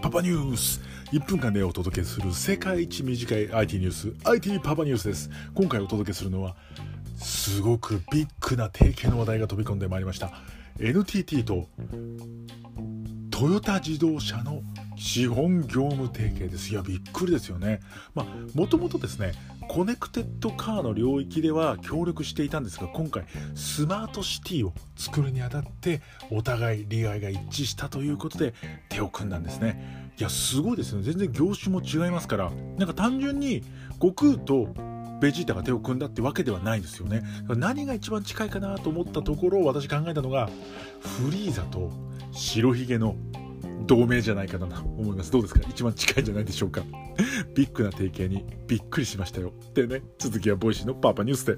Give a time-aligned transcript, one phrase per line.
[0.00, 0.80] パパニュース
[1.10, 4.14] 1分間でお届けする世界一短い IT ニュース。
[4.24, 5.30] IT パパニュースです。
[5.54, 6.54] 今回お届けするのは
[7.16, 10.30] すごくビッグな提携の話題が飛び込んでまいりました。
[10.78, 11.66] NTT と
[13.32, 14.62] トヨタ自動車の
[15.00, 16.70] 資本業務提携です。
[16.70, 17.80] いやびっくりですよね。
[18.14, 19.32] まあもともとですね
[19.66, 23.24] コネクテッドカーの領域では協力していたんですが今回
[23.54, 28.52] スマートシティを作るにあたってお互い利害が一致したということで
[28.90, 30.12] 手を組んだんですね。
[30.18, 31.02] いやすごいですね。
[31.02, 33.64] 全然業種も違いますからなんか単純に
[33.94, 34.74] 悟空と
[35.22, 37.22] ベジータが手を組んだってわけではないですよね。
[37.48, 40.50] 何が一番近いかなと思ったところを私考えたのが
[41.00, 41.90] フリーザと
[42.32, 43.16] 白ひげの
[43.86, 45.30] 同盟じゃないかなと思います。
[45.32, 45.60] どうですか？
[45.68, 46.82] 一番近いんじゃないでしょうか？
[47.54, 49.52] ビッグな提携にびっくりしましたよ。
[49.74, 51.56] でね、続きは Voicy のパパニュースで。